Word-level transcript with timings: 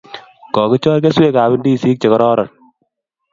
Kokichor 0.53 0.97
keswek 1.03 1.35
ab 1.43 1.53
ndizik 1.57 1.97
che 2.01 2.07
kororon 2.11 2.49